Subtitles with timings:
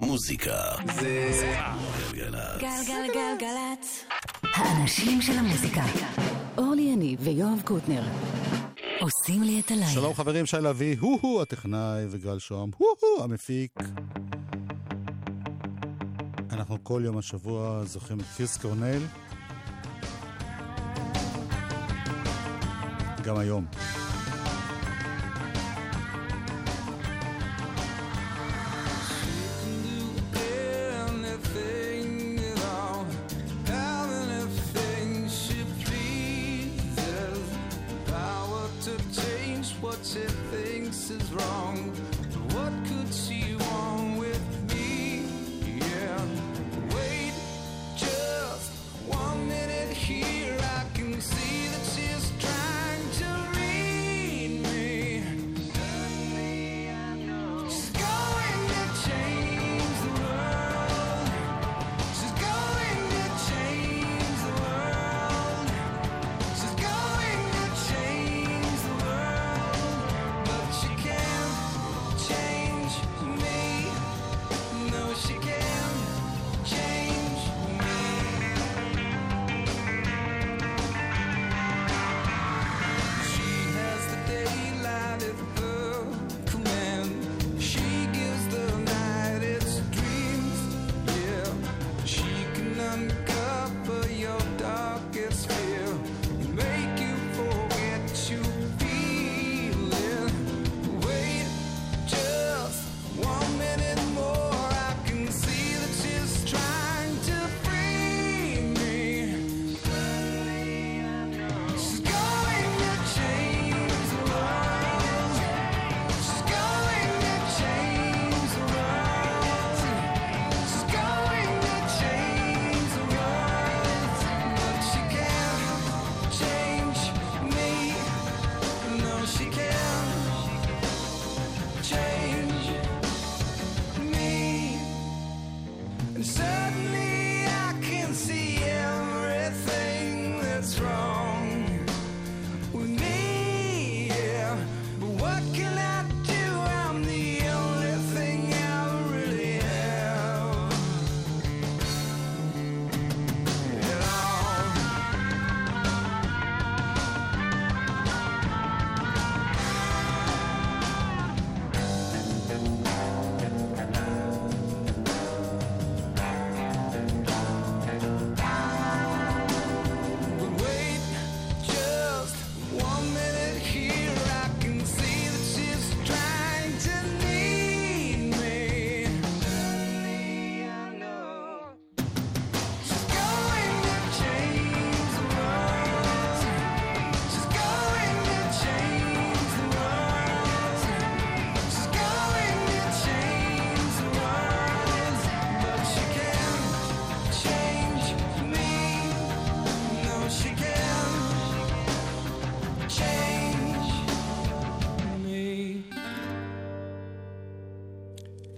[0.00, 0.62] מוזיקה
[1.00, 1.54] זה
[2.12, 4.04] גלגלגלגלצ.
[4.42, 5.82] האנשים של המוזיקה.
[6.58, 8.02] אורלי יניב ויואב קוטנר.
[9.00, 9.86] עושים לי את הלילה.
[9.86, 13.78] שלום חברים, שי לביא, הוא-הוא הטכנאי וגל שוהם, הוא-הוא המפיק.
[16.52, 19.00] אנחנו כל יום השבוע זוכרים את פירס קורנל.
[23.24, 23.66] גם היום.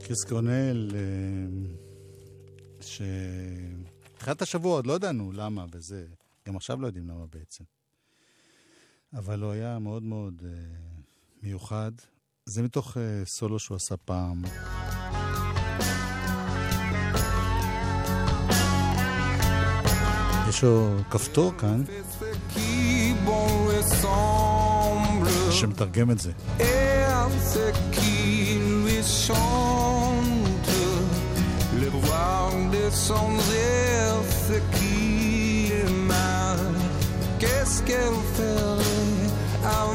[0.08, 1.00] קריס קונל, אה,
[2.80, 6.06] שתחילת השבוע עוד לא ידענו למה וזה,
[6.46, 7.64] גם עכשיו לא יודעים למה בעצם.
[9.14, 10.50] אבל הוא היה מאוד מאוד אה,
[11.42, 11.92] מיוחד.
[12.46, 14.42] זה מתוך אה, סולו שהוא עשה פעם.
[20.48, 21.82] יש לו כפתור כאן
[25.50, 26.32] שמתרגם את זה.
[32.94, 36.56] somzelfde kile, maar
[37.38, 39.30] qu'est-ce qu'elle ferait
[39.64, 39.86] à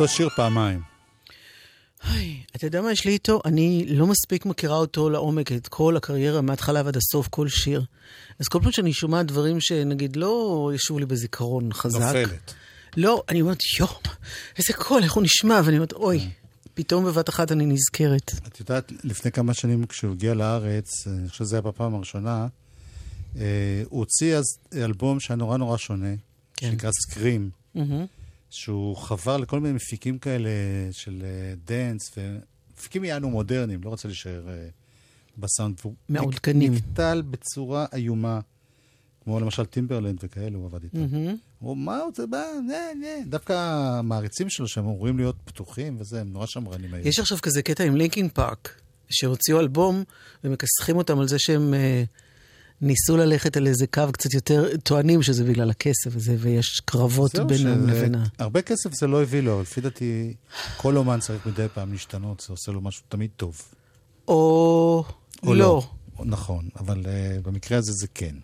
[0.00, 0.80] אותו שיר פעמיים.
[2.02, 3.40] היי, אתה יודע מה יש לי איתו?
[3.44, 7.84] אני לא מספיק מכירה אותו לעומק, את כל הקריירה מההתחלה ועד הסוף, כל שיר.
[8.38, 12.00] אז כל פעם שאני שומעת דברים שנגיד לא ישבו לי בזיכרון חזק.
[12.00, 12.54] נופלת.
[12.96, 13.92] לא, אני אומרת, יואו,
[14.58, 15.60] איזה קול, איך הוא נשמע?
[15.64, 16.28] ואני אומרת, אוי,
[16.74, 18.32] פתאום בבת אחת אני נזכרת.
[18.46, 22.46] את יודעת, לפני כמה שנים כשהוא הגיע לארץ, אני חושב שזה היה בפעם הראשונה,
[23.36, 24.44] אה, הוא הוציא אז
[24.74, 26.14] אלבום שהיה נורא נורא שונה,
[26.56, 26.70] כן.
[26.70, 28.06] שנקרא סקרים, מהמם.
[28.50, 30.50] שהוא חבר לכל מיני מפיקים כאלה
[30.92, 34.68] של אה, דנס, ומפיקים יענו מודרניים, לא רוצה להישאר אה,
[35.38, 35.80] בסאונד.
[36.08, 36.72] מעודכנים.
[36.74, 38.40] נק- נקטל בצורה איומה,
[39.24, 40.98] כמו למשל טימברלנד וכאלה, הוא עבד איתם.
[41.58, 43.24] הוא, מה רוצה, מה, נה, נה.
[43.28, 47.06] דווקא המעריצים שלו שהם אמורים להיות פתוחים וזה, הם נורא שמרנים היום.
[47.06, 50.02] יש עכשיו כזה קטע עם לינקינג פארק, שהוציאו אלבום
[50.44, 52.04] ומכסחים אותם על זה שהם אה,
[52.80, 57.88] ניסו ללכת על איזה קו קצת יותר, טוענים שזה בגלל הכסף וזה, ויש קרבות בינם
[57.88, 58.24] לבין ה...
[58.38, 60.34] הרבה כסף זה לא הביא לו, אבל לפי דעתי,
[60.76, 63.62] כל אומן צריך מדי פעם להשתנות, זה עושה לו משהו תמיד טוב.
[64.28, 65.04] או...
[65.42, 65.82] או לא.
[66.24, 68.34] נכון, אבל uh, במקרה הזה זה כן.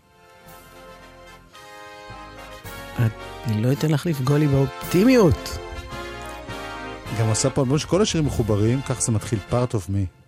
[3.45, 5.59] אני לא אתן לך לפגוע לי באופטימיות.
[7.21, 10.22] גם עשה פה אלבום שכל השירים מחוברים, כך זה מתחיל part of me.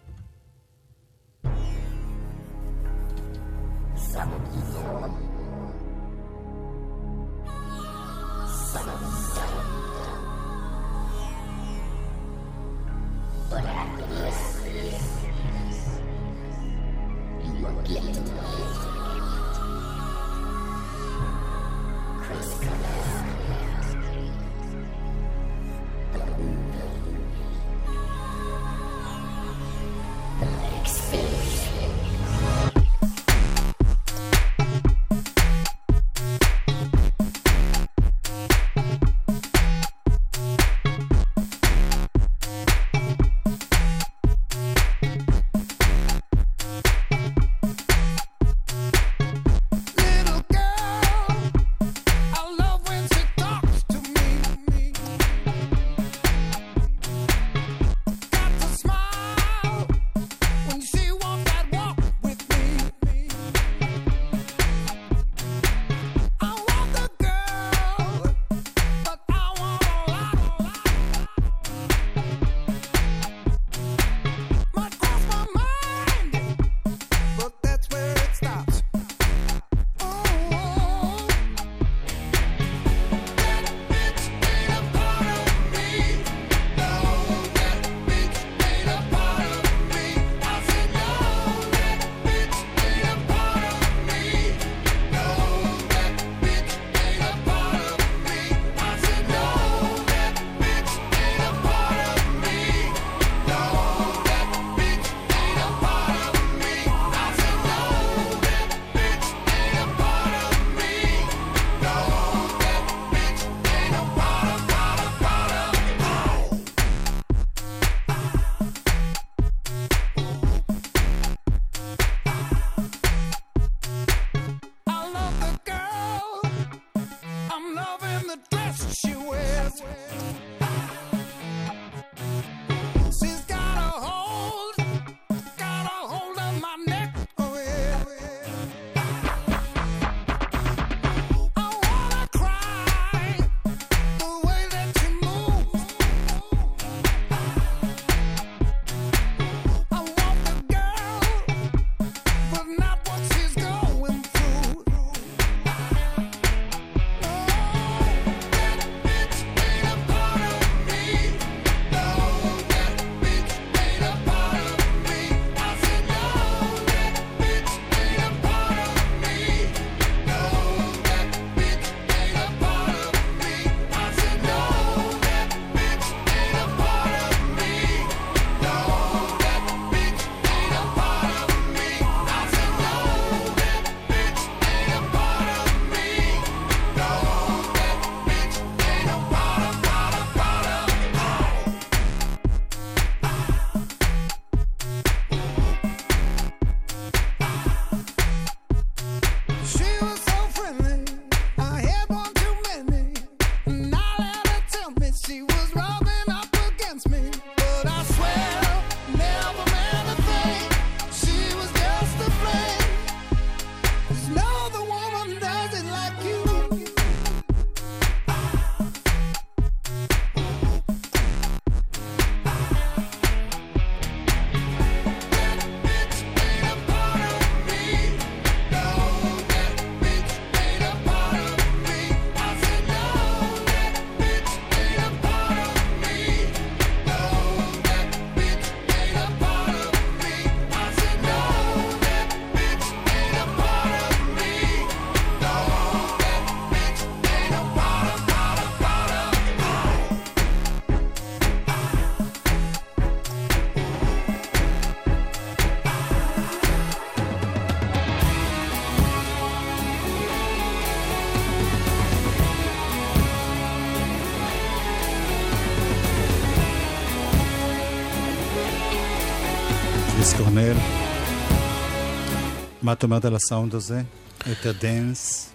[272.84, 274.02] מה את אומרת על הסאונד הזה?
[274.46, 275.50] יותר דנס?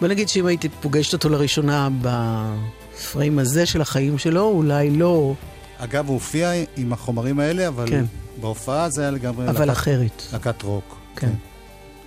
[0.00, 5.34] בוא נגיד שאם הייתי פוגשת אותו לראשונה בפריים הזה של החיים שלו, אולי לא,
[5.78, 8.04] אגב, הוא הופיע עם החומרים האלה, אבל כן.
[8.40, 9.48] בהופעה זה היה לגמרי...
[9.50, 10.22] אבל להקת- אחרת.
[10.32, 10.96] להקת רוק.
[11.16, 11.30] כן.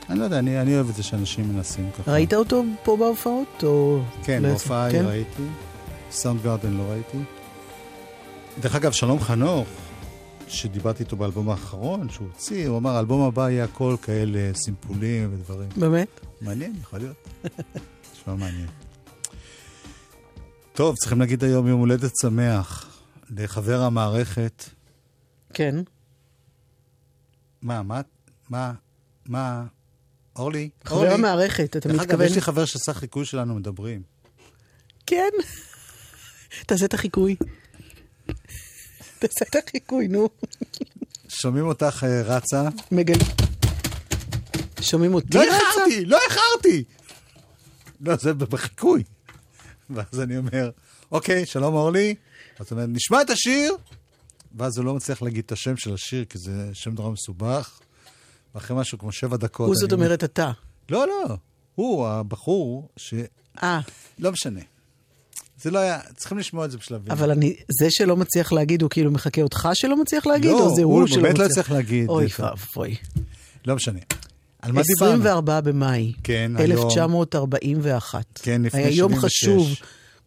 [0.10, 2.12] אני לא יודע, אני, אני אוהב את זה שאנשים מנסים ככה.
[2.12, 3.64] ראית אותו פה בהופעות?
[3.64, 4.00] או...
[4.24, 4.92] כן, לא בהופעה?
[4.92, 5.00] כן?
[5.00, 5.06] כן?
[5.06, 5.44] ראיתי.
[6.12, 7.18] סאונד גארדן לא ראיתי.
[8.62, 9.68] דרך אגב, שלום חנוך,
[10.54, 15.70] שדיברתי איתו באלבום האחרון שהוא הוציא, הוא אמר, האלבום הבא יהיה הכל כאלה סימפולים ודברים.
[15.78, 16.20] באמת?
[16.42, 17.28] מעניין, יכול להיות.
[18.14, 18.68] נשמע מעניין.
[20.74, 24.64] טוב, צריכים להגיד היום יום הולדת שמח לחבר המערכת.
[25.54, 25.76] כן.
[27.62, 28.02] מה, מה,
[28.50, 28.74] מה,
[29.26, 29.64] מה,
[30.36, 30.70] אורלי?
[30.84, 31.14] חבר אורלי?
[31.14, 32.26] המערכת, אתה דרך אגב, מתכוון?
[32.26, 34.02] יש לי חבר שעשה חיקוי שלנו מדברים.
[35.06, 35.30] כן.
[36.68, 37.36] תעשה את החיקוי.
[39.28, 40.30] תעשה את החיקוי, נו.
[41.28, 42.70] שומעים אותך אה, רצה?
[42.92, 43.14] מגל...
[44.82, 45.54] שומעים אותי לא רצה?
[45.56, 46.84] איחרתי, לא איחרתי!
[48.02, 49.04] לא, זה בחיקוי.
[49.90, 50.70] ואז אני אומר,
[51.12, 52.16] אוקיי, שלום אורלי.
[52.60, 53.76] אז הוא אומר, נשמע את השיר,
[54.56, 57.80] ואז הוא לא מצליח להגיד את השם של השיר, כי זה שם נורא מסובך.
[58.56, 59.68] ואחרי משהו כמו שבע דקות...
[59.68, 60.52] הוא זאת אומרת אתה.
[60.90, 61.38] לא, לא.
[61.76, 63.14] הוא, הבחור, ש...
[63.64, 63.80] אה,
[64.20, 64.62] לא משנה.
[65.64, 67.12] זה לא היה, צריכים לשמוע את זה בשלבים.
[67.12, 70.76] אבל אני, זה שלא מצליח להגיד, הוא כאילו מחכה אותך שלא מצליח להגיד, לא, או
[70.76, 71.40] זה הוא הוא שלא באמת מצליח?
[71.40, 72.96] לא הצליח להגיד אוי ואבוי.
[73.66, 74.00] לא משנה.
[74.62, 75.14] על מה דיברנו?
[75.14, 76.72] 24 במאי, כן, היום.
[76.72, 78.40] 1941.
[78.44, 79.44] כן, לפני היה יום 76.
[79.44, 79.68] חשוב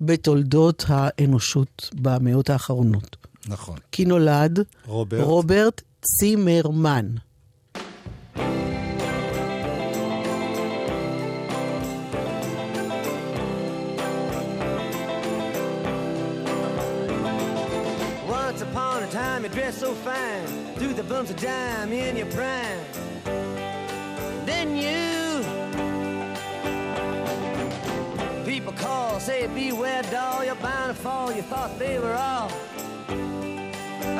[0.00, 3.16] בתולדות האנושות במאות האחרונות.
[3.48, 3.78] נכון.
[3.92, 5.24] כי נולד רוברט.
[5.24, 7.06] רוברט צימרמן.
[18.56, 20.46] Once upon a time you dressed so fine,
[20.76, 22.80] threw the bumps of dime in your prime.
[24.46, 25.44] Then you,
[28.46, 31.30] people call, say beware doll, you're bound to fall.
[31.30, 32.50] You thought they were all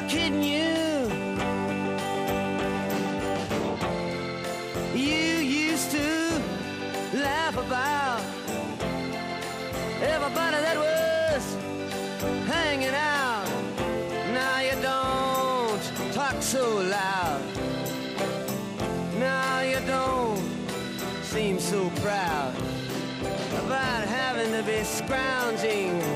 [0.07, 1.09] kidding you.
[4.95, 5.38] You
[5.71, 6.43] used to
[7.14, 7.96] laugh about
[25.09, 26.16] to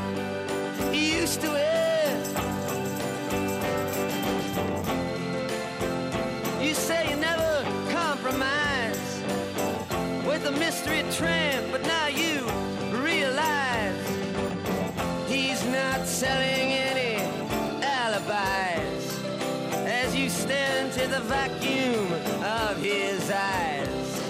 [21.23, 22.11] vacuum
[22.43, 24.21] of his eyes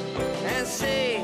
[0.43, 1.20] and say,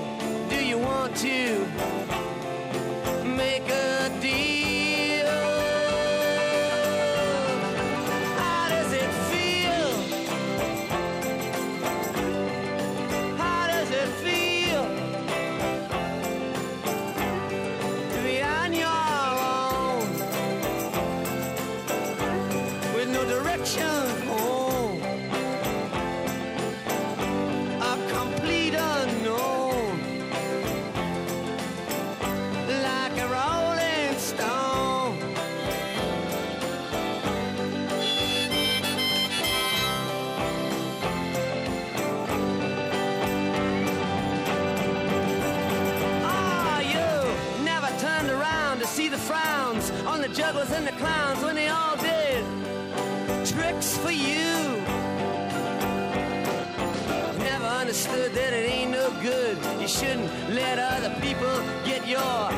[57.97, 59.57] understood that it ain't no good.
[59.81, 61.49] You shouldn't let other people
[61.83, 62.51] get your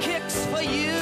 [0.00, 0.94] kicks for you.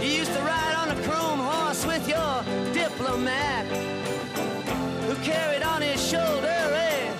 [0.00, 2.42] You used to ride on a chrome horse with your
[2.72, 3.66] diplomat
[5.06, 7.14] who carried on his shoulder a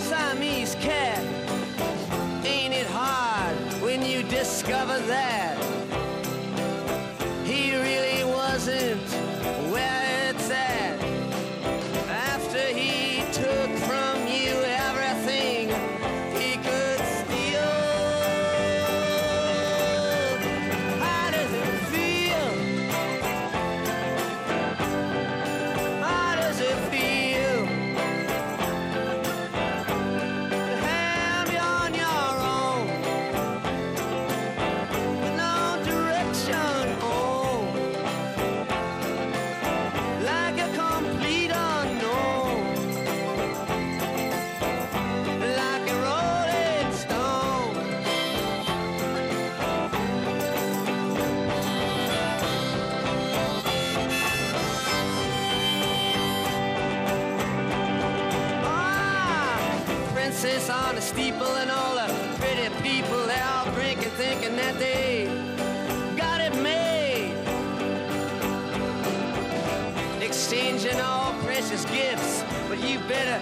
[0.00, 1.22] Siamese cat.
[2.44, 5.61] Ain't it hard when you discover that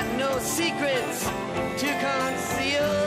[0.00, 1.24] got no secrets
[1.76, 2.99] to conceal.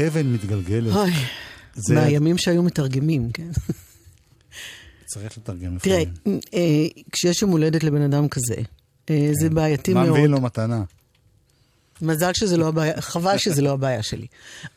[0.00, 0.96] אבן מתגלגלת.
[0.96, 1.10] אוי,
[1.74, 3.50] זה- מהימים שהיו מתרגמים, כן.
[5.06, 6.40] צריך לתרגם תראה, לפעמים.
[6.54, 6.60] אה,
[7.12, 8.54] כשיש יום הולדת לבן אדם כזה,
[9.10, 10.10] אה, זה בעייתי מה מאוד.
[10.12, 10.82] מביאים לו מתנה?
[12.02, 14.26] מזל שזה לא הבעיה, חבל שזה לא הבעיה שלי.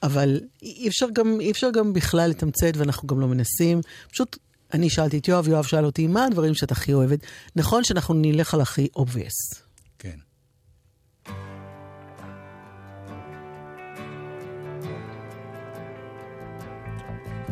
[0.03, 3.81] אבל אי אפשר גם, אי אפשר גם בכלל לתמצת, ואנחנו גם לא מנסים.
[4.11, 4.37] פשוט,
[4.73, 7.19] אני שאלתי את יואב, יואב שאל אותי, מה הדברים שאת הכי אוהבת?
[7.55, 9.59] נכון שאנחנו נלך על הכי obvious.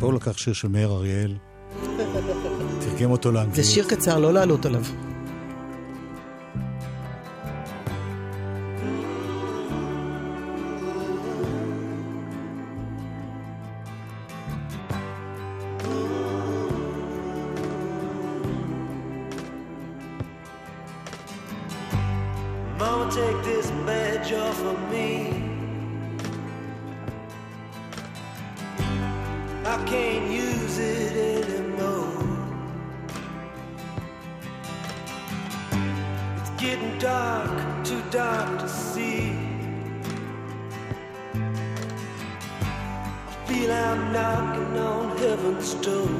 [0.00, 1.36] פה הוא לקח שיר של מאיר אריאל,
[2.80, 3.54] תרגם אותו לאנגלית.
[3.54, 4.82] זה שיר קצר, לא לעלות עליו.
[22.78, 25.49] Mama, take this badge off of me.
[29.86, 32.24] Can't use it anymore.
[36.38, 39.36] It's getting dark, too dark to see.
[41.34, 41.36] I
[43.46, 46.19] feel I'm knocking on heaven's door.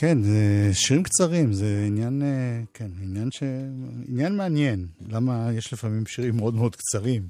[0.00, 3.42] כן, זה שירים קצרים, זה עניין, אה, כן, עניין ש...
[4.08, 4.86] עניין מעניין.
[5.08, 7.28] למה יש לפעמים שירים מאוד מאוד קצרים,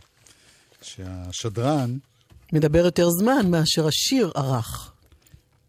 [0.82, 1.98] שהשדרן
[2.52, 4.92] מדבר יותר זמן מאשר השיר ערך.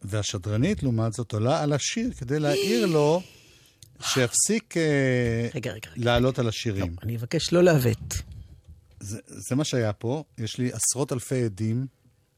[0.02, 3.22] והשדרנית, לעומת זאת, עולה על השיר כדי להעיר לו
[4.02, 6.04] שיפסיק אה, רגע, רגע, רגע.
[6.06, 6.96] לעלות על השירים.
[7.04, 8.22] אני אבקש לא לעוות.
[9.00, 11.88] זה, זה מה שהיה פה, יש לי עשרות אלפי עדים.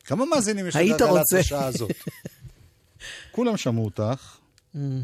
[0.04, 1.40] כמה מאזינים יש לגלגלצ רוצה.
[1.40, 1.92] בשעה הזאת?
[3.36, 4.41] כולם שמעו אותך.
[4.76, 5.02] אמ,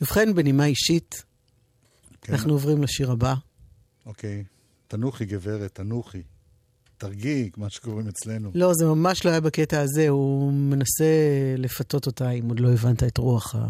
[0.00, 1.22] ובכן, בנימה אישית,
[2.20, 3.34] כן, אנחנו עוברים לשיר הבא.
[4.06, 4.44] אוקיי.
[4.88, 6.22] תנוחי, גברת, תנוחי.
[6.98, 8.50] תרגיעי, מה שקוראים אצלנו.
[8.54, 11.04] לא, זה ממש לא היה בקטע הזה, הוא מנסה
[11.58, 13.66] לפתות אותה, אם עוד לא הבנת את רוח ה...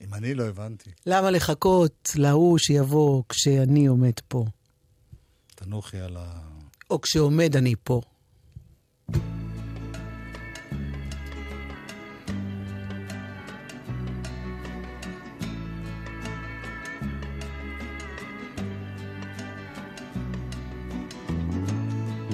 [0.00, 4.44] אם אני לא הבנתי, למה לחכות להוא שיבוא כשאני עומד פה?
[5.54, 6.40] תנוחי על ה...
[6.90, 8.00] או כשעומד אני פה.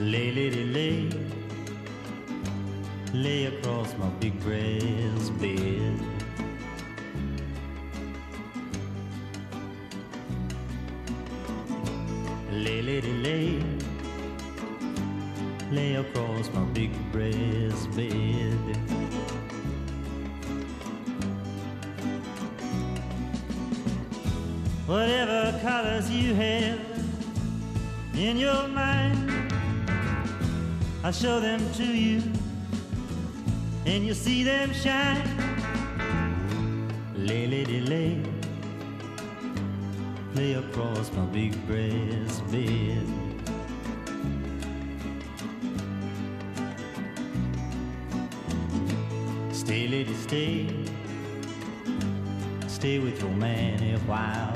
[0.07, 1.11] Lay, lady, lay,
[3.13, 6.01] lay across my big brass bed.
[12.53, 13.61] Lay, lady, lay,
[15.73, 18.79] lay across my big brass bed.
[24.87, 26.79] Whatever colors you have
[28.15, 29.36] in your mind.
[31.07, 32.21] I'll show them to you,
[33.85, 35.23] and you'll see them shine.
[37.15, 38.21] Lay, lay,
[40.35, 43.07] lay across my big brass bed.
[49.53, 50.67] Stay, lady, stay,
[52.67, 54.56] stay with your man a while.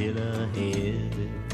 [0.00, 1.49] Still ahead.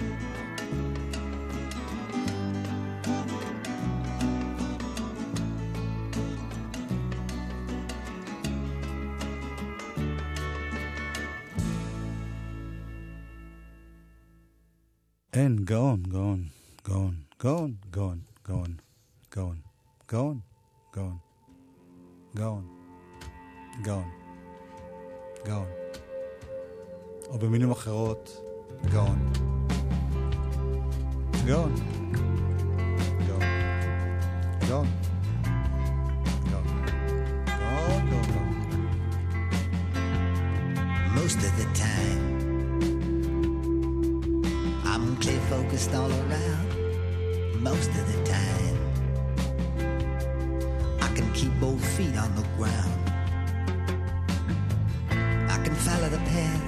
[51.36, 53.10] Keep both feet on the ground.
[55.50, 56.62] I can follow the path.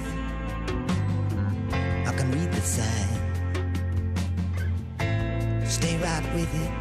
[2.07, 3.15] I can read the sign.
[5.65, 6.71] Stay right with it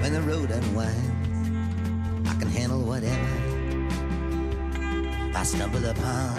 [0.00, 2.28] when the road unwinds.
[2.30, 3.32] I can handle whatever.
[5.34, 6.38] I stumble upon.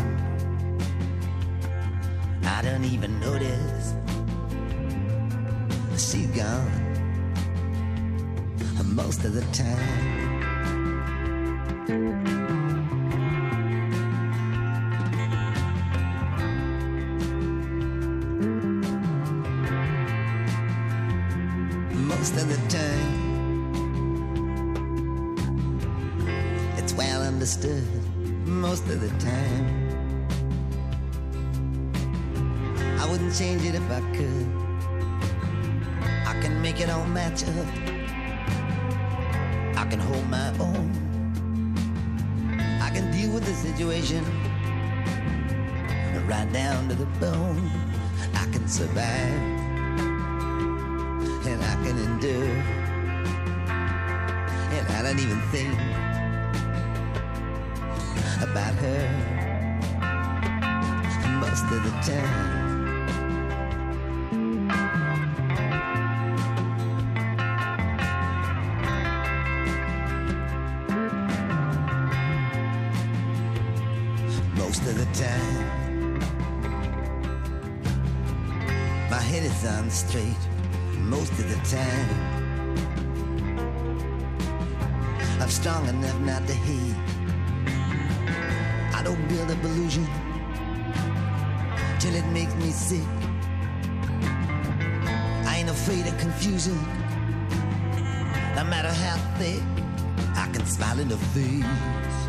[2.46, 3.96] I don't even notice.
[5.98, 6.83] She's gone
[8.96, 9.80] most of the time.
[22.08, 23.74] Most of the time,
[26.78, 27.84] it's well understood
[28.46, 29.66] most of the time.
[33.00, 34.48] I wouldn't change it if I could.
[36.28, 37.83] I can make it all match up.
[46.84, 47.72] Down to the bone.
[48.34, 49.42] I can survive
[51.46, 52.58] and I can endure.
[54.72, 55.74] And I don't even think
[58.42, 59.23] about her
[79.14, 80.44] my head is on straight.
[80.98, 82.10] Most of the time,
[85.40, 86.96] I'm strong enough not to hate.
[88.98, 90.08] I don't build up illusion
[92.00, 93.08] till it makes me sick.
[95.50, 96.78] I ain't afraid of confusion,
[98.56, 99.62] no matter how thick.
[100.44, 102.20] I can smile in the face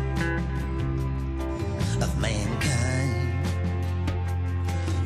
[2.05, 3.43] of mankind.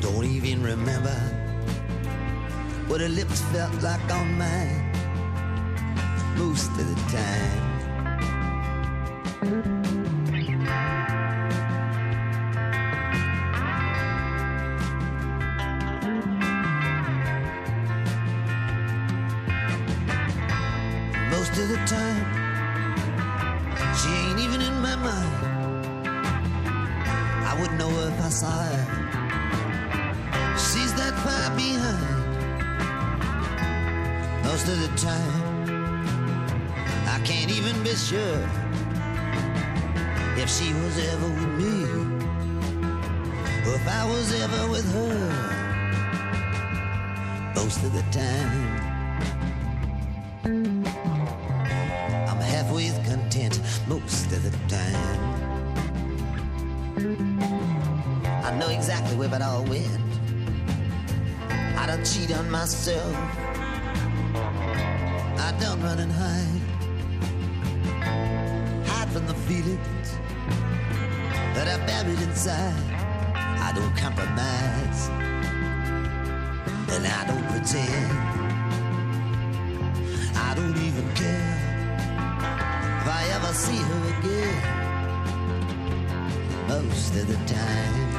[0.02, 1.39] Don't even remember
[2.90, 4.90] what her lips felt like on mine
[6.36, 6.96] most of the
[9.46, 9.79] time.
[72.08, 72.74] Inside.
[73.34, 75.08] I don't compromise.
[76.94, 78.12] And I don't pretend.
[80.36, 81.56] I don't even care
[83.00, 84.80] if I ever see her again
[86.68, 88.09] most of the time.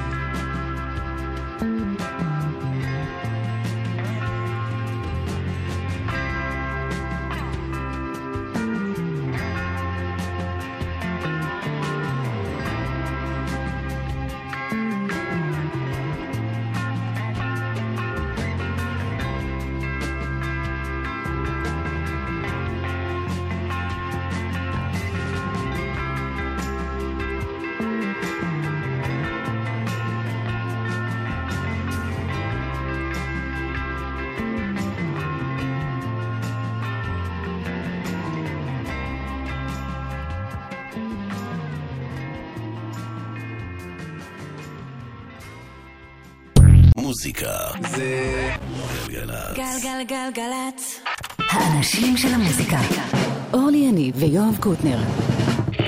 [50.03, 50.99] גלגלצ.
[51.37, 52.79] האנשים של המוזיקה.
[53.53, 54.99] אורלי יניב ויואב קוטנר.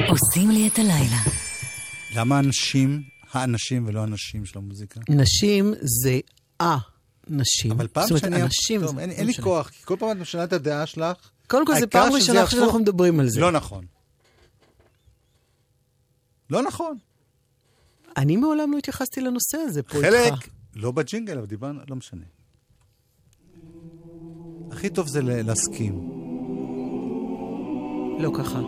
[0.09, 1.17] עושים לי את הלילה.
[2.15, 4.99] למה אנשים, האנשים ולא הנשים של המוזיקה?
[5.09, 6.19] נשים זה
[6.59, 7.71] ה-נשים.
[7.71, 8.43] אבל פעם זאת אומרת, שאני...
[8.43, 9.01] אנשים טוב, זה...
[9.01, 9.33] אין, לא אין לי.
[9.33, 11.17] כוח, כי כל פעם את משנה את הדעה שלך.
[11.47, 13.41] קודם כל, זו העיקר פעם ראשונה שאנחנו מדברים על זה.
[13.41, 13.85] לא נכון.
[16.49, 16.97] לא נכון.
[18.17, 20.47] אני מעולם לא התייחסתי לנושא הזה פה חלק, איתך.
[20.75, 22.23] לא בג'ינגל, אבל דיברנו, לא משנה.
[24.73, 26.09] הכי טוב זה להסכים.
[28.19, 28.59] לא ככה.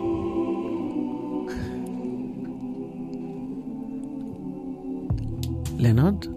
[5.78, 6.35] לנוד?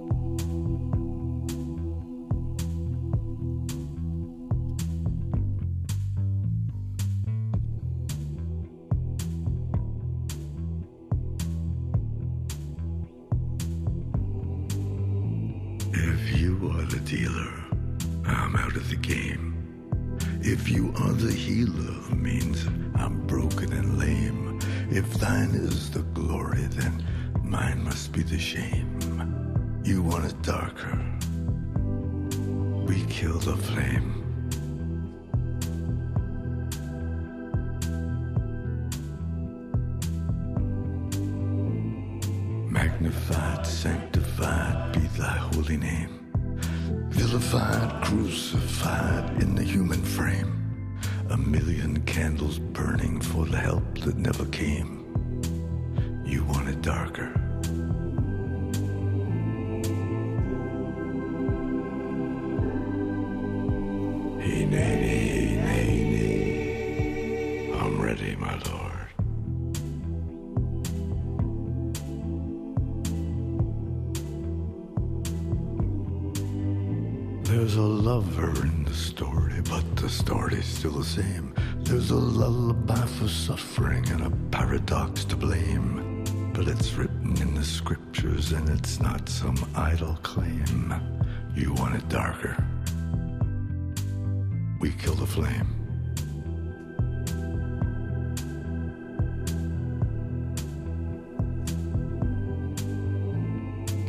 [94.79, 95.67] We kill the flame.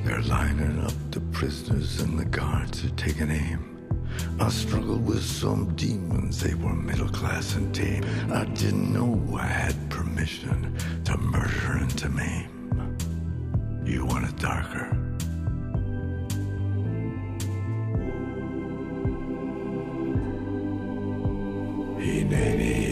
[0.05, 3.79] They're lining up the prisoners and the guards are taking aim.
[4.39, 8.05] I struggled with some demons, they were middle class and tame.
[8.33, 12.97] I didn't know I had permission to murder and to maim.
[13.85, 15.00] You want it darker.
[22.31, 22.90] Hey,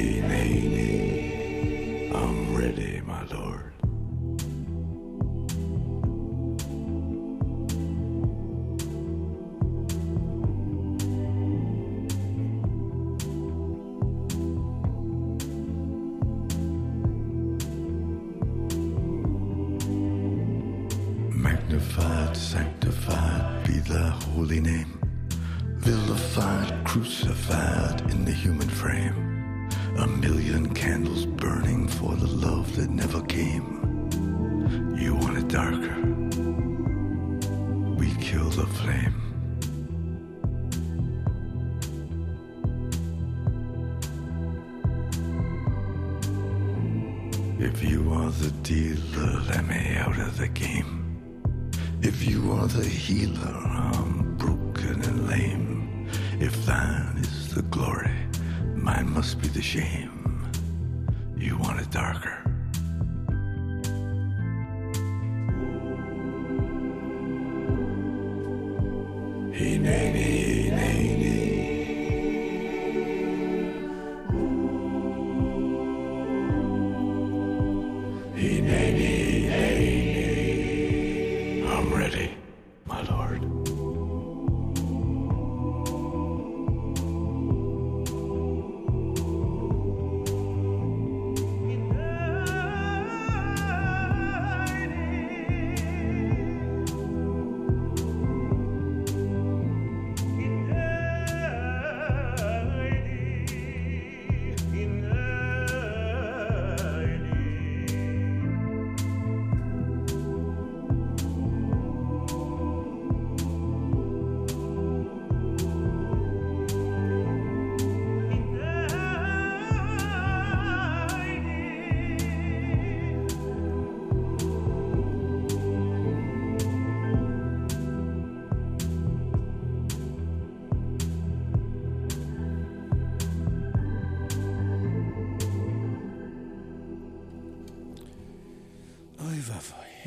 [69.58, 70.57] Hey,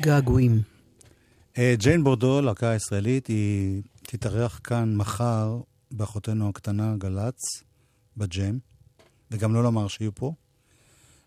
[0.02, 0.62] געגועים.
[1.58, 7.62] אה, ג'יין בורדו, להקה הישראלית, היא תתארח כאן מחר באחותנו הקטנה גל"צ,
[8.16, 8.58] בג'ם,
[9.30, 10.32] וגם לא לומר שיהיו פה.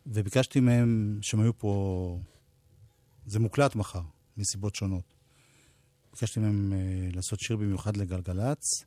[0.06, 2.20] וביקשתי מהם שהם היו פה,
[3.26, 4.02] זה מוקלט מחר,
[4.38, 5.14] מסיבות שונות.
[6.12, 8.84] ביקשתי מהם אה, לעשות שיר במיוחד לגלגלצ,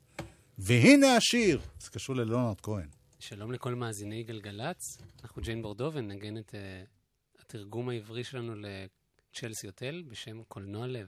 [0.57, 1.61] והנה השיר!
[1.79, 2.87] זה קשור ללונרד כהן.
[3.19, 8.55] שלום לכל מאזיני גלגלצ, אנחנו ג'יין בורדו ונגן את uh, התרגום העברי שלנו
[9.33, 11.07] לצ'לסי הוטל בשם קולנוע לב.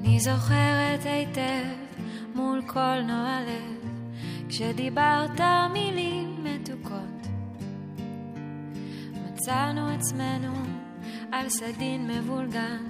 [0.00, 1.64] אני זוכרת היטב
[2.34, 3.88] מול קולנוע לב,
[4.48, 5.40] כשדיברת
[5.72, 7.17] מילים מתוקות.
[9.48, 10.52] מצאנו עצמנו
[11.32, 12.84] על סדין מבולגן,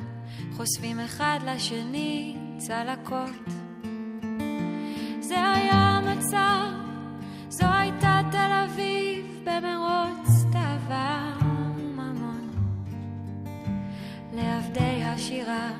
[0.57, 3.45] חושפים אחד לשני צלקות.
[5.21, 6.71] זה היה המצב,
[7.49, 11.33] זו הייתה תל אביב במרוץ תאווה
[11.77, 12.51] וממון.
[14.33, 15.71] לעבדי השירה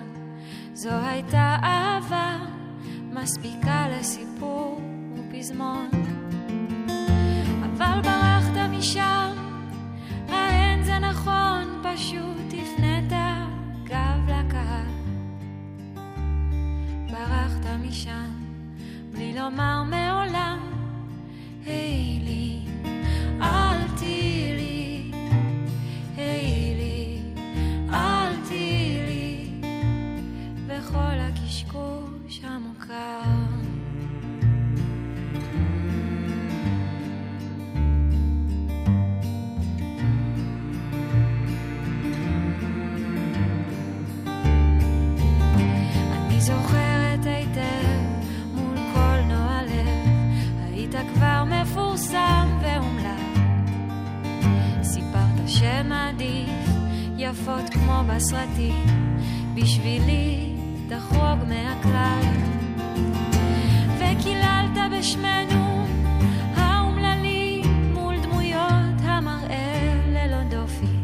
[0.75, 2.39] זו הייתה אהבה
[3.13, 4.81] מספיקה לסיפור
[5.15, 5.89] ופזמון.
[7.63, 9.28] אבל ברחת משם,
[11.01, 13.01] נכון, פשוט תפנה
[13.85, 14.87] גב לקהל.
[17.11, 18.31] ברחת משם
[19.13, 20.59] בלי לומר מעולם,
[21.67, 22.48] היי hey, לי
[51.71, 53.45] מפורסם ואומלל.
[54.83, 56.69] סיפרת שמעדיף
[57.17, 58.87] יפות כמו בסרטים,
[59.55, 60.53] בשבילי
[60.89, 62.33] תחרוג מהכלל.
[63.99, 65.87] וקיללת בשמנו
[66.57, 70.97] האומללים מול דמויות המראה ללא דופי.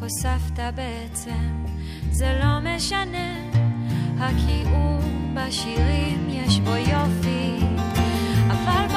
[0.00, 1.64] הוספת בעצם,
[2.10, 3.34] זה לא משנה,
[4.18, 5.00] הכיעור
[5.34, 7.65] בשירים יש בו יופי.
[8.66, 8.96] נכון.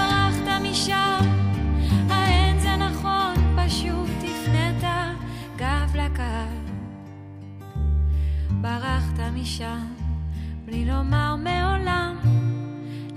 [8.61, 9.87] ברחת משם,
[10.65, 12.15] בלי לומר מעולם,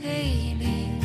[0.01, 1.02] היי לי,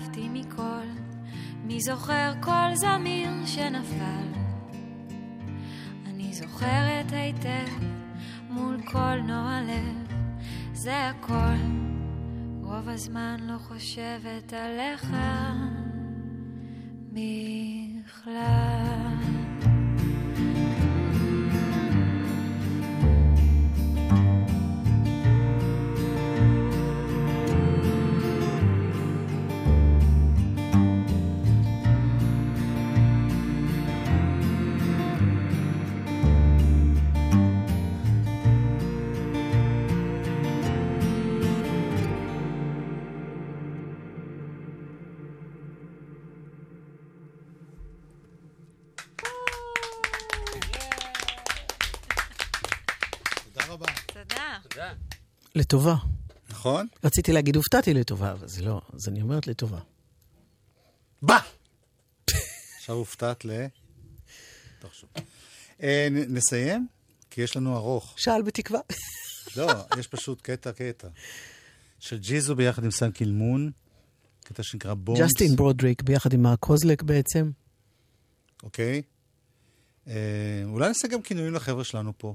[0.00, 0.86] אהבתי מכל,
[1.64, 4.28] מי זוכר כל זמיר שנפל.
[6.06, 7.68] אני זוכרת היטב
[8.48, 10.12] מול קולנוע לב,
[10.72, 11.56] זה הכל.
[12.62, 15.12] רוב הזמן לא חושבת עליך
[17.12, 18.40] בכלל.
[55.60, 55.94] לטובה.
[56.50, 56.86] נכון?
[57.04, 59.78] רציתי להגיד הופתעתי לטובה, אבל זה לא, אז אני אומרת לטובה.
[61.22, 61.38] בא!
[62.78, 63.66] עכשיו הופתעת ל...
[64.78, 65.10] תחשוב.
[65.82, 66.86] אה, נסיים?
[67.30, 68.14] כי יש לנו ארוך.
[68.16, 68.80] שאל בתקווה.
[69.56, 71.08] לא, יש פשוט קטע-קטע.
[71.98, 73.70] של ג'יזו ביחד עם סן קילמון,
[74.44, 75.20] קטע שנקרא בונס.
[75.20, 77.50] ג'סטין ברודריק ביחד עם הקוזלק בעצם.
[78.62, 79.02] אוקיי?
[80.08, 80.14] אה,
[80.64, 82.34] אולי נעשה גם כינויים לחבר'ה שלנו פה.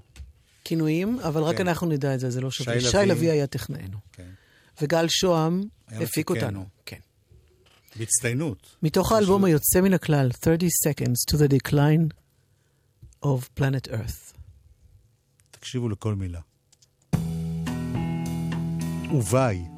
[0.65, 1.67] כינויים, אבל רק כן.
[1.67, 2.81] אנחנו נדע את זה, זה לא שווה.
[2.81, 3.31] שי שי לביא.
[3.31, 3.97] היה טכנאינו.
[4.11, 4.29] כן.
[4.81, 6.29] וגל שוהם הפיק.
[6.29, 6.65] אותנו.
[6.85, 6.99] כן.
[7.95, 8.75] בהצטיינות.
[8.83, 12.13] מתוך האלבום היוצא מן הכלל, 30 Seconds to the Decline
[13.25, 14.33] of Planet Earth.
[15.51, 16.39] תקשיבו לכל מילה.
[19.13, 19.74] וביי.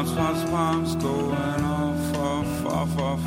[0.00, 3.24] Bombs, bombs, bombs going off, off, off, off.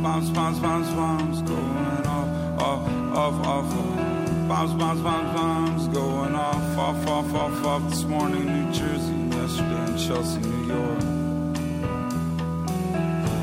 [0.00, 4.48] Bombs, bombs, bombs, bombs going off, off, off, off.
[4.48, 7.90] Bombs, bombs, bombs, bombs going off, off, off, off, off.
[7.90, 11.02] This morning in New Jersey, yesterday in Chelsea, New York.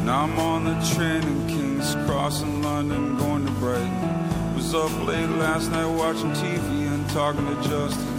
[0.05, 4.55] Now I'm on the train in King's Cross in London, going to Brighton.
[4.55, 8.14] Was up late last night watching TV and talking to Justin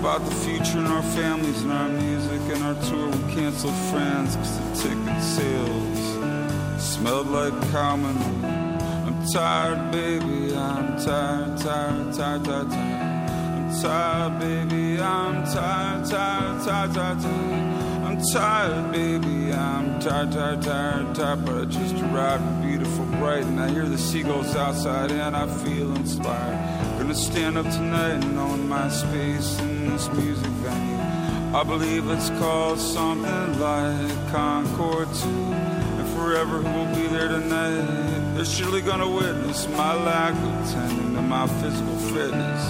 [0.00, 3.08] about the future and our families and our music and our tour.
[3.08, 8.16] We canceled France because the ticket sales smelled like common.
[8.46, 10.56] I'm tired, baby.
[10.56, 12.72] I'm tired, tired, tired, tired, tired.
[12.72, 15.02] I'm tired, baby.
[15.02, 18.04] I'm tired, tired, tired, tired, tired.
[18.06, 19.52] I'm tired, baby.
[19.52, 21.44] I'm tired, tired, tired, tired.
[21.44, 23.58] But I just arrived in beautiful Brighton.
[23.58, 26.58] I hear the seagulls outside and I feel inspired.
[26.98, 29.60] Gonna stand up tonight and own my space
[29.90, 31.56] this music venue.
[31.56, 35.28] I believe it's called something like Concord 2.
[35.28, 38.34] And forever who will be there tonight?
[38.34, 42.62] They're surely gonna witness my lack of tending to my physical fitness.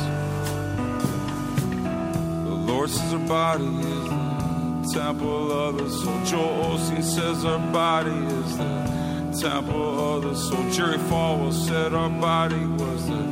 [2.49, 6.25] The Lord says our body is the temple of the soul.
[6.25, 10.71] Joel Osteen says our body is the temple of the soul.
[10.71, 13.30] Jerry Falwell said our body was the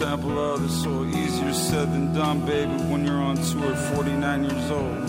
[0.00, 1.06] temple of the soul.
[1.06, 5.00] Easier said than done, baby, when you're on tour, 49 years old.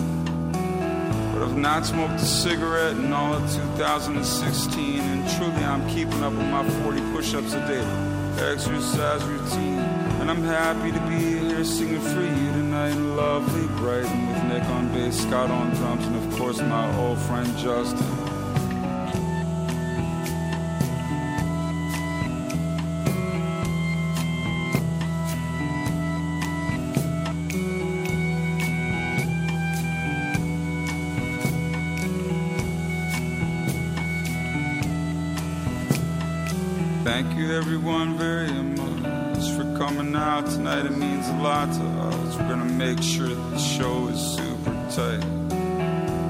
[1.32, 6.34] But I've not smoked a cigarette in all of 2016, and truly I'm keeping up
[6.34, 8.12] with my 40 push ups a day
[8.50, 9.78] exercise routine.
[10.20, 14.64] And I'm happy to be here singing for you tonight in lovely Brighton with Nick
[14.64, 18.21] on bass, Scott on drums, and of course my old friend Justin.
[37.04, 40.86] Thank you, everyone, very much for coming out tonight.
[40.86, 42.36] It means a lot to us.
[42.36, 45.24] We're gonna make sure the show is super tight.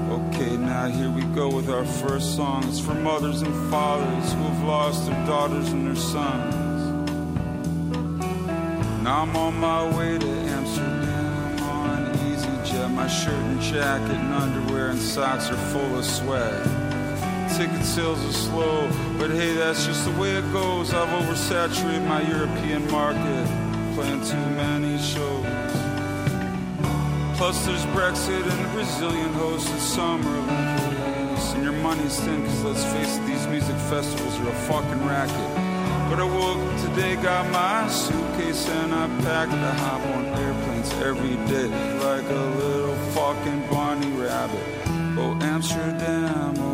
[0.09, 2.63] Okay, now here we go with our first song.
[2.63, 6.55] It's for mothers and fathers who have lost their daughters and their sons.
[9.03, 12.89] Now I'm on my way to Amsterdam on EasyJet.
[12.89, 16.82] My shirt and jacket and underwear and socks are full of sweat
[17.57, 18.87] ticket sales are slow,
[19.19, 20.91] but hey, that's just the way it goes.
[20.93, 23.45] I've oversaturated my European market,
[23.93, 25.45] playing too many shows.
[27.37, 31.53] Plus, there's Brexit and the Brazilian hosted Summer Olympics.
[31.53, 35.53] And your money's thin, cause let's face it, these music festivals are a fucking racket.
[36.09, 41.35] But I woke today, got my suitcase, and I packed to hop on airplanes every
[41.47, 44.63] day like a little fucking bunny rabbit.
[45.15, 46.72] Oh, Amsterdam, oh,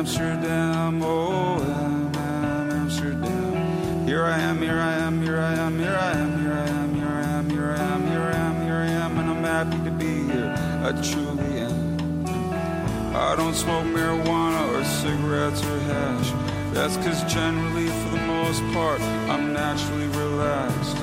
[0.00, 1.02] Amsterdam.
[1.02, 4.06] Oh, Am, Am, Amsterdam.
[4.06, 6.94] Here I am, here I am, here I am, here I am, here I am,
[6.94, 9.84] here I am, here I am, here I am, here I am, and I'm happy
[9.84, 10.54] to be here.
[10.82, 13.14] I truly am.
[13.14, 16.32] I don't smoke marijuana or cigarettes or hash.
[16.72, 20.96] That's cause generally, for the most part, I'm naturally relaxed.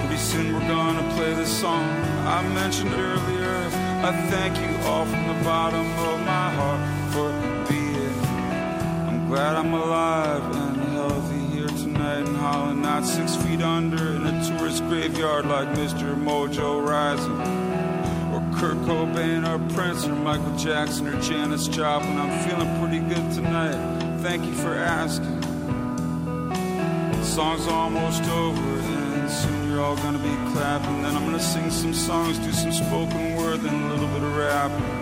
[0.00, 1.84] Pretty soon we're gonna play the song
[2.24, 3.52] I mentioned earlier.
[4.00, 6.80] I thank you all from the bottom of my heart.
[6.80, 7.01] I'm
[9.32, 14.44] glad I'm alive and healthy here tonight in Holland, not six feet under in a
[14.44, 16.14] tourist graveyard like Mr.
[16.14, 17.40] Mojo Rising.
[18.34, 22.18] Or Kurt Cobain or Prince or Michael Jackson or Janis Joplin.
[22.18, 24.20] I'm feeling pretty good tonight.
[24.20, 25.40] Thank you for asking.
[26.50, 31.00] The song's almost over and soon you're all gonna be clapping.
[31.00, 34.36] Then I'm gonna sing some songs, do some spoken word, then a little bit of
[34.36, 35.01] rapping.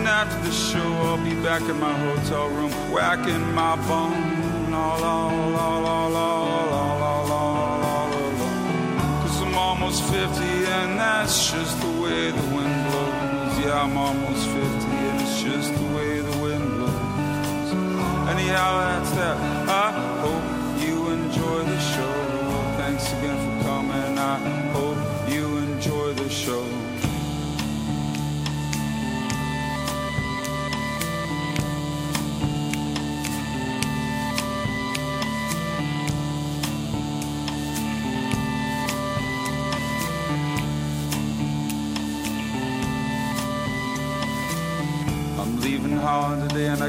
[0.00, 4.70] Then after the show, I'll be back in my hotel room, whacking my bone.
[4.70, 6.28] La la la la la
[6.72, 9.20] la la la la la.
[9.20, 13.58] Cause I'm almost 50 and that's just the way the wind blows.
[13.58, 17.70] Yeah, I'm almost 50 and it's just the way the wind blows.
[18.32, 19.36] Anyhow, that's that.
[19.68, 20.09] I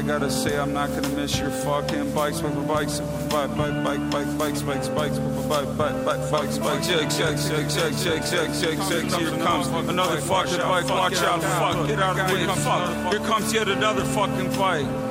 [0.02, 2.98] I gotta say I'm not gonna miss your fucking bikes, bike, bikes,
[3.30, 6.88] bike, bike, bike, bike, bikes, bikes, bikes, bike, bike, bike, bikes, bikes.
[6.88, 9.20] Check, check, check, check, check, check, check, check.
[9.20, 10.88] Here comes another fucking bike.
[10.88, 13.12] Watch out, fuck, get out of the way, fuck.
[13.12, 15.01] Here comes yet another fucking bike.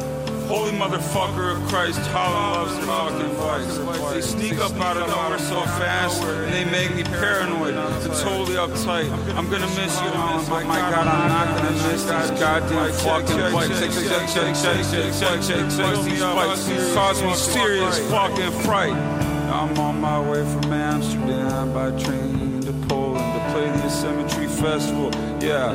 [0.51, 4.11] Holy motherfucker of Christ, Holland loves fucking bikes.
[4.11, 7.73] They sneak up out of nowhere so fast, and they make me paranoid.
[7.73, 9.09] They're totally uptight.
[9.37, 12.91] I'm gonna miss you, Holland, but oh my God, I'm not gonna miss these goddamn
[12.91, 13.79] fucking bikes.
[13.79, 16.03] Check, check, check, check, check, check, check, check.
[16.03, 18.91] These bikes cause me serious fucking fright.
[18.91, 25.11] I'm on my way from Amsterdam by train to Poland to play the Symmetry Festival.
[25.39, 25.71] Yeah,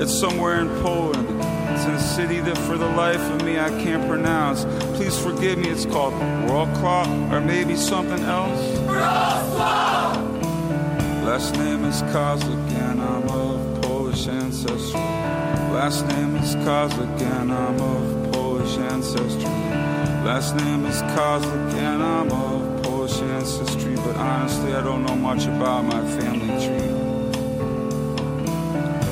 [0.00, 1.35] it's somewhere in Poland.
[1.76, 4.64] It's in a city that for the life of me I can't pronounce.
[4.96, 6.14] Please forgive me, it's called
[6.48, 8.78] Wrocław or maybe something else.
[11.22, 14.98] Last name is Kozelek and I'm of Polish ancestry.
[15.76, 19.44] Last name is Kozelek and I'm of Polish ancestry.
[20.24, 25.44] Last name is Kozelek and I'm of Polish ancestry, but honestly I don't know much
[25.44, 26.88] about my family tree.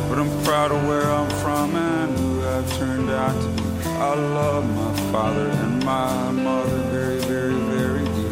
[0.09, 2.24] But I'm proud of where I'm from and
[2.55, 3.89] I've turned out to be.
[3.89, 8.31] I love my father and my mother very, very, very dear.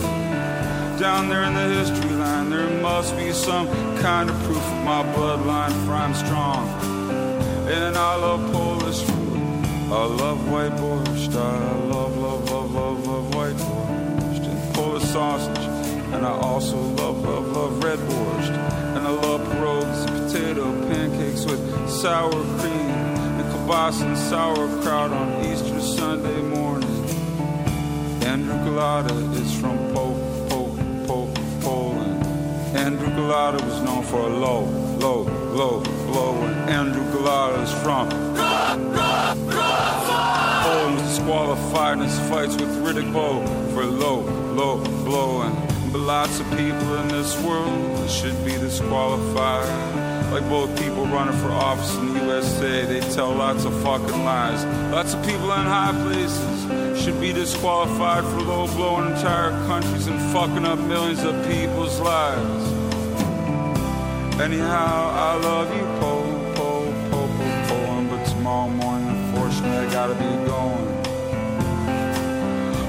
[0.97, 3.66] Down there in the history line, there must be some
[3.97, 6.68] kind of proof of my bloodline, for I'm strong.
[7.68, 9.39] And I love Polish food.
[9.91, 11.35] I love white borscht.
[11.35, 15.64] I love, love, love, love, love white borscht and Polish sausage.
[16.14, 18.55] And I also love, love, love red borscht.
[18.95, 22.91] And I love pierogies and potato pancakes with sour cream
[23.63, 26.89] kielbasa and sauerkraut on Easter Sunday morning.
[28.25, 30.15] Andrew Golota is from po,
[30.49, 32.25] po, po, Poland.
[32.77, 34.65] Andrew Golota was known for a low,
[34.99, 35.23] low,
[35.55, 36.35] low blow.
[36.43, 38.09] And Andrew Golota is from
[40.63, 43.45] Poland was disqualified in his fights with Riddick Bowe
[43.75, 44.21] for low,
[44.55, 45.55] low blowing.
[45.93, 49.91] But lots of people in this world should be disqualified.
[50.33, 54.64] Like both people running for office in the USA, they tell lots of fucking lies.
[54.91, 60.18] Lots of people in high places should be disqualified for low blowing entire countries and
[60.33, 62.64] fucking up millions of people's lives.
[64.41, 66.24] Anyhow, I love you, po,
[66.55, 70.89] po, po, po, Poland, but tomorrow morning, unfortunately, I gotta be going.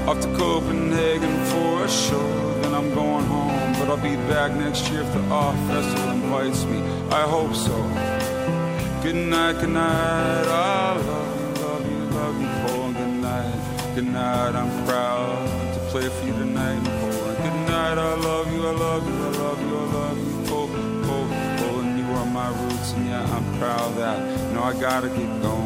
[0.07, 3.42] Off to Copenhagen for a show, then I'm going home.
[3.83, 6.79] But I'll be back next year if the off festival invites me.
[7.11, 7.75] I hope so.
[9.03, 10.47] Good night, good night.
[10.47, 12.95] I love you, love you, love you, Poland.
[12.95, 14.55] Good night, good night.
[14.55, 15.35] I'm proud
[15.73, 17.97] to play for you tonight in Good night.
[17.97, 21.99] I love you, I love you, I love you, I love you, Poland, Poland, Poland.
[21.99, 24.53] You are my roots, and yeah, I'm proud that.
[24.53, 25.62] No, I gotta get going.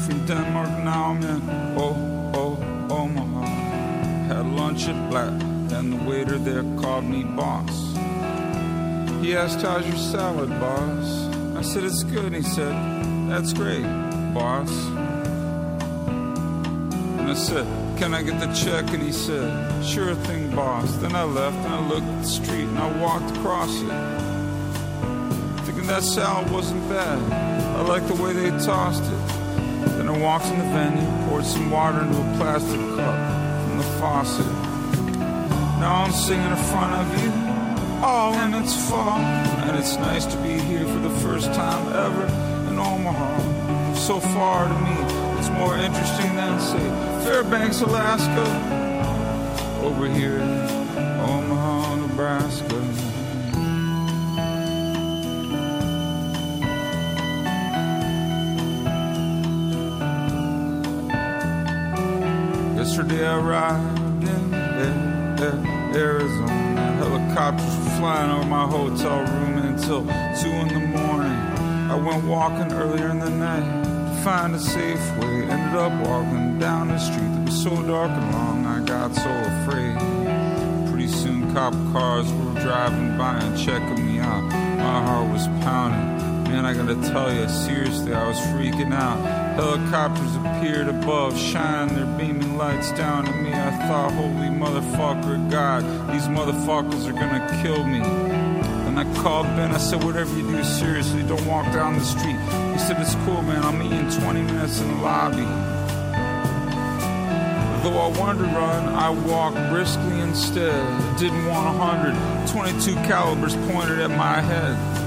[0.00, 1.42] From Denmark now I'm in
[1.76, 2.56] oh, oh,
[2.90, 3.46] oh Omaha.
[4.28, 5.32] Had lunch at Black,
[5.72, 7.94] and the waiter there called me boss.
[9.22, 11.28] He asked, How's your salad, boss?
[11.56, 12.32] I said, It's good.
[12.32, 12.74] He said,
[13.28, 13.82] That's great,
[14.32, 14.70] boss.
[17.18, 17.66] And I said,
[17.98, 18.88] Can I get the check?
[18.92, 20.90] And he said, Sure thing, boss.
[20.96, 23.90] Then I left and I looked at the street and I walked across it.
[25.66, 27.18] Thinking that salad wasn't bad.
[27.76, 29.17] I liked the way they tossed it.
[30.20, 33.16] Walked in the venue, pours some water into a plastic cup
[33.62, 34.46] from the faucet.
[35.78, 37.30] Now I'm singing in front of you.
[38.02, 42.24] Oh, and it's fall, and it's nice to be here for the first time ever
[42.68, 43.94] in Omaha.
[43.94, 48.46] So far to me, it's more interesting than, say, Fairbanks, Alaska,
[49.84, 50.50] over here in
[51.20, 53.07] Omaha, Nebraska.
[62.98, 64.54] Yesterday I arrived in
[65.94, 66.96] Arizona.
[66.98, 70.10] Helicopters were flying over my hotel room until 2
[70.48, 71.38] in the morning.
[71.92, 75.44] I went walking earlier in the night to find a safe way.
[75.44, 79.30] Ended up walking down the street that was so dark and long, I got so
[79.30, 79.96] afraid.
[80.90, 84.42] Pretty soon, cop cars were driving by and checking me out.
[84.42, 86.50] My heart was pounding.
[86.50, 89.47] Man, I gotta tell you, seriously, I was freaking out.
[89.58, 93.52] Helicopters appeared above, shining their beaming lights down at me.
[93.52, 95.82] I thought, holy motherfucker, God,
[96.12, 97.98] these motherfuckers are gonna kill me.
[97.98, 102.38] And I called Ben, I said, whatever you do, seriously, don't walk down the street.
[102.72, 105.42] He said, it's cool, man, I'll meet you in 20 minutes in the lobby.
[107.82, 111.18] Though I wanted to run, I walked briskly instead.
[111.18, 114.97] Didn't want a hundred, 22 calibers pointed at my head.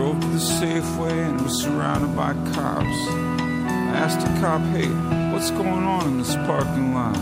[0.00, 2.86] Drove to the Safeway and was surrounded by cops.
[2.86, 4.88] I asked a cop, hey,
[5.30, 7.14] what's going on in this parking lot?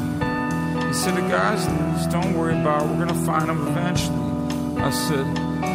[0.87, 4.81] He said, the guy's loose, don't worry about it, we're gonna find him eventually.
[4.81, 5.27] I said,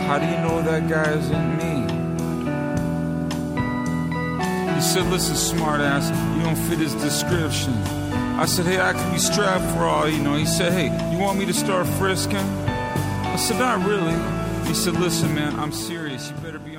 [0.07, 1.73] how do you know that guy isn't me?
[4.75, 7.73] He said, listen, smartass, you don't fit his description.
[8.39, 10.35] I said, hey, I could be strapped for all you know.
[10.35, 12.37] He said, hey, you want me to start frisking?
[12.37, 14.15] I said, not really.
[14.65, 16.29] He said, listen, man, I'm serious.
[16.29, 16.72] You better be